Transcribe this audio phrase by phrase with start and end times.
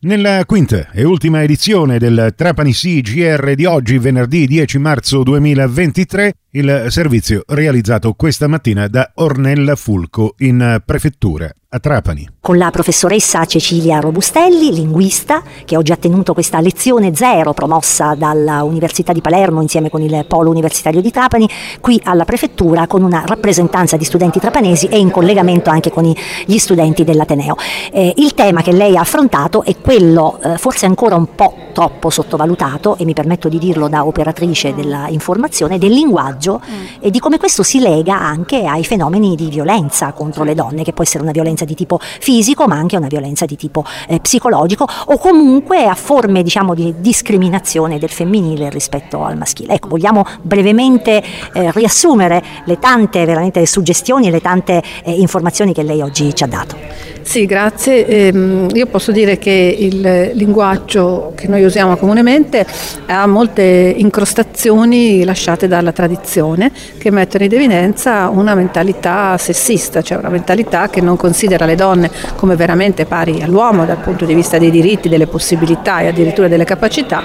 [0.00, 6.86] Nella quinta e ultima edizione del Trapani CGR di oggi, venerdì 10 marzo 2023, il
[6.88, 12.26] servizio realizzato questa mattina da Ornella Fulco in prefettura a Trapani.
[12.40, 19.12] Con la professoressa Cecilia Robustelli, linguista, che oggi ha tenuto questa lezione zero promossa dall'Università
[19.12, 21.46] di Palermo insieme con il Polo Universitario di Trapani,
[21.80, 26.10] qui alla prefettura con una rappresentanza di studenti trapanesi e in collegamento anche con
[26.46, 27.56] gli studenti dell'Ateneo.
[27.92, 32.08] Eh, il tema che lei ha affrontato è quello eh, forse ancora un po' troppo
[32.08, 36.86] sottovalutato, e mi permetto di dirlo da operatrice dell'informazione, del linguaggio mm.
[37.00, 40.92] e di come questo si lega anche ai fenomeni di violenza contro le donne, che
[40.92, 44.86] può essere una violenza di tipo fisico ma anche una violenza di tipo eh, psicologico
[45.06, 49.74] o comunque a forme diciamo di discriminazione del femminile rispetto al maschile.
[49.74, 55.82] Ecco, vogliamo brevemente eh, riassumere le tante veramente suggestioni e le tante eh, informazioni che
[55.82, 57.17] lei oggi ci ha dato.
[57.28, 58.06] Sì, grazie.
[58.06, 62.64] Ehm, io posso dire che il linguaggio che noi usiamo comunemente
[63.04, 63.62] ha molte
[63.94, 71.02] incrostazioni lasciate dalla tradizione che mettono in evidenza una mentalità sessista, cioè una mentalità che
[71.02, 75.26] non considera le donne come veramente pari all'uomo dal punto di vista dei diritti, delle
[75.26, 77.22] possibilità e addirittura delle capacità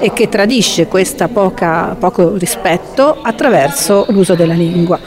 [0.00, 4.98] e che tradisce questo poco rispetto attraverso l'uso della lingua.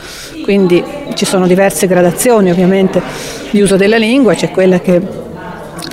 [0.48, 0.81] Quindi
[1.14, 3.02] ci sono diverse gradazioni ovviamente
[3.52, 5.02] di uso della lingua, c'è quella che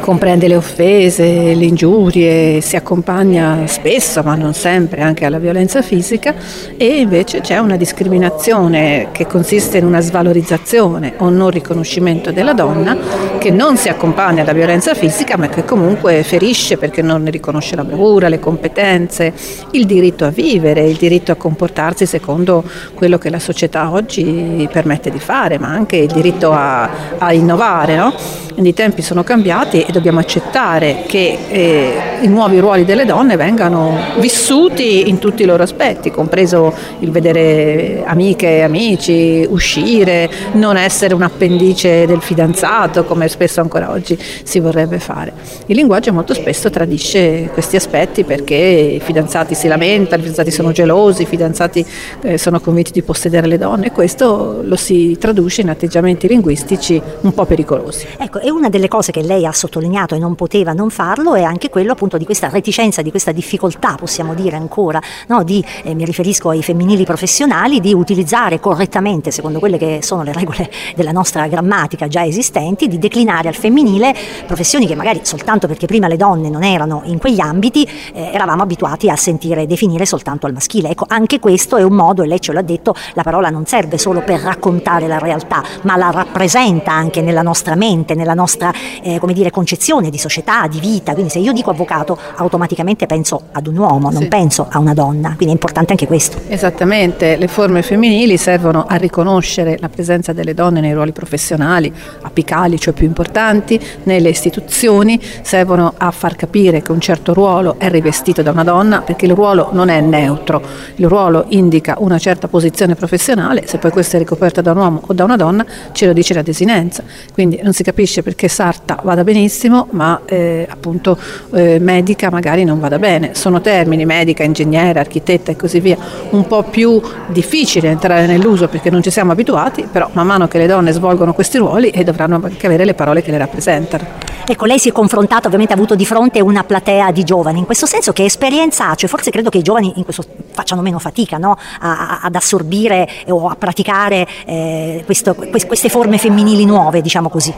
[0.05, 6.34] comprende le offese, le ingiurie, si accompagna spesso, ma non sempre, anche alla violenza fisica
[6.77, 12.94] e invece c'è una discriminazione che consiste in una svalorizzazione o non riconoscimento della donna
[13.38, 17.75] che non si accompagna alla violenza fisica ma che comunque ferisce perché non ne riconosce
[17.75, 19.32] la bravura, le competenze,
[19.70, 25.10] il diritto a vivere, il diritto a comportarsi secondo quello che la società oggi permette
[25.10, 27.97] di fare, ma anche il diritto a, a innovare.
[27.97, 28.12] No?
[28.52, 31.92] Quindi i tempi sono cambiati dobbiamo accettare che eh,
[32.23, 38.03] i nuovi ruoli delle donne vengano vissuti in tutti i loro aspetti, compreso il vedere
[38.05, 44.59] amiche e amici, uscire, non essere un appendice del fidanzato come spesso ancora oggi si
[44.59, 45.33] vorrebbe fare.
[45.66, 50.72] Il linguaggio molto spesso tradisce questi aspetti perché i fidanzati si lamentano, i fidanzati sono
[50.72, 51.87] gelosi, i fidanzati
[52.22, 57.00] eh, sono convinti di possedere le donne e questo lo si traduce in atteggiamenti linguistici
[57.21, 58.06] un po' pericolosi.
[58.19, 59.83] Ecco, e una delle cose che lei ha sottolineato
[60.15, 63.95] e non poteva non farlo è anche quello appunto di questa reticenza, di questa difficoltà,
[63.95, 65.43] possiamo dire ancora, no?
[65.45, 70.33] di, eh, mi riferisco ai femminili professionali, di utilizzare correttamente, secondo quelle che sono le
[70.33, 74.15] regole della nostra grammatica già esistenti, di declinare al femminile
[74.47, 78.62] professioni che magari soltanto perché prima le donne non erano in quegli ambiti, eh, eravamo
[78.62, 80.91] abituati a sentire definire soltanto al maschile.
[80.91, 83.99] Ecco, anche questo è un modo, e lei ce l'ha detto, la parola non serve
[83.99, 88.72] solo per raccontare la realtà, ma la rappresenta anche nella nostra mente, nella nostra
[89.03, 89.73] eh, come dire, concezione
[90.10, 91.12] di società, di vita.
[91.12, 94.28] Quindi se io dico avvocato automaticamente penso ad un uomo, non sì.
[94.28, 95.28] penso a una donna.
[95.28, 96.40] Quindi è importante anche questo.
[96.48, 101.92] Esattamente, le forme femminili servono a riconoscere la presenza delle donne nei ruoli professionali,
[102.22, 107.88] apicali, cioè più importanti, nelle istituzioni, servono a far capire che un certo ruolo è
[107.88, 110.62] rivestito da una donna perché il ruolo non è neutro,
[110.96, 115.00] il ruolo indica una certa posizione professionale, se poi questa è ricoperta da un uomo
[115.06, 117.02] o da una donna ce lo dice la desinenza.
[117.32, 121.19] Quindi non si capisce perché sarta vada benissimo, ma eh, appunto
[121.52, 123.34] eh, medica magari non vada bene.
[123.34, 125.97] Sono termini medica, ingegnere, architetta e così via,
[126.30, 130.58] un po' più difficili entrare nell'uso perché non ci siamo abituati, però man mano che
[130.58, 134.32] le donne svolgono questi ruoli e dovranno anche avere le parole che le rappresentano.
[134.47, 137.64] Ecco, lei si è confrontata, ovviamente ha avuto di fronte una platea di giovani, in
[137.64, 138.94] questo senso che esperienza ha?
[138.94, 140.22] Cioè forse credo che i giovani questo,
[140.53, 141.56] facciano meno fatica no?
[141.80, 147.54] a, ad assorbire o a praticare eh, questo, queste forme femminili nuove, diciamo così.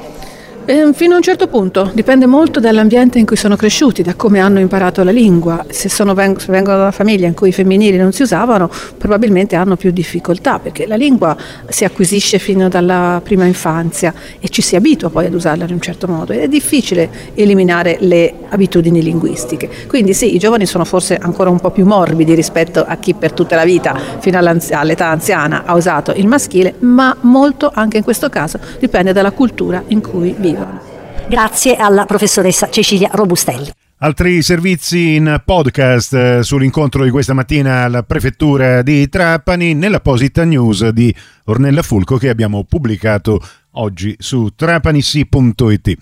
[0.68, 4.40] Eh, fino a un certo punto, dipende molto dall'ambiente in cui sono cresciuti, da come
[4.40, 5.64] hanno imparato la lingua.
[5.68, 8.68] Se, sono, se vengono da una famiglia in cui i femminili non si usavano,
[8.98, 11.36] probabilmente hanno più difficoltà, perché la lingua
[11.68, 15.80] si acquisisce fino dalla prima infanzia e ci si abitua poi ad usarla in un
[15.80, 16.32] certo modo.
[16.32, 19.70] Ed è difficile eliminare le abitudini linguistiche.
[19.86, 23.30] Quindi sì, i giovani sono forse ancora un po' più morbidi rispetto a chi per
[23.30, 28.28] tutta la vita, fino all'età anziana, ha usato il maschile, ma molto anche in questo
[28.28, 30.80] caso dipende dalla cultura in cui vive vivono.
[31.28, 33.70] Grazie alla professoressa Cecilia Robustelli.
[33.98, 40.86] Altri servizi in podcast eh, sull'incontro di questa mattina alla prefettura di Trapani nell'apposita news
[40.90, 41.14] di
[41.44, 43.40] Ornella Fulco che abbiamo pubblicato
[43.72, 45.94] oggi su trapanissi.it.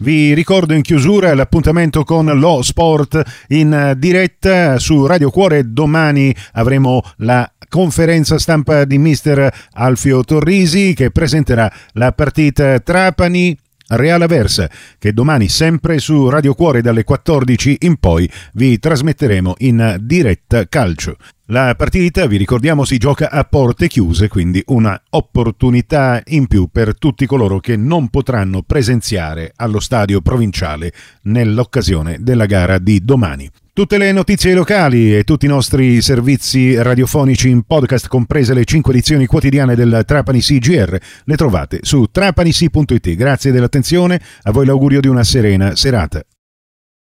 [0.00, 5.72] Vi ricordo in chiusura l'appuntamento con lo sport in diretta su Radio Cuore.
[5.72, 13.56] Domani avremo la conferenza stampa di mister Alfio Torrisi che presenterà la partita Trapani
[13.96, 19.96] Real Aversa, che domani sempre su Radio Cuore dalle 14 in poi vi trasmetteremo in
[20.00, 21.16] diretta calcio.
[21.46, 26.96] La partita, vi ricordiamo, si gioca a porte chiuse, quindi una opportunità in più per
[26.96, 30.92] tutti coloro che non potranno presenziare allo stadio provinciale
[31.24, 33.50] nell'occasione della gara di domani.
[33.74, 38.92] Tutte le notizie locali e tutti i nostri servizi radiofonici in podcast, comprese le 5
[38.92, 43.14] edizioni quotidiane del Trapani CGR, le trovate su trapanisi.it.
[43.14, 46.22] Grazie dell'attenzione, a voi l'augurio di una serena serata.